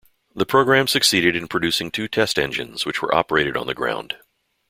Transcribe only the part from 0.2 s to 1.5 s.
The program succeeded in